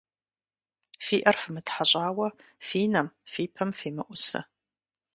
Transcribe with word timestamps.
Фи 1.05 1.17
Ӏэр 1.23 1.37
фымытхьэщӀауэ 1.41 2.27
фи 2.67 2.81
нэм, 2.93 3.07
фи 3.31 3.43
пэм 3.53 3.69
фемыӀусэ. 3.77 4.41